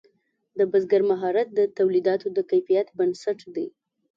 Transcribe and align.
د 0.57 0.59
بزګر 0.71 1.01
مهارت 1.11 1.47
د 1.53 1.59
تولیداتو 1.77 2.27
د 2.37 2.39
کیفیت 2.51 2.87
بنسټ 2.97 3.39
دی. 3.55 3.67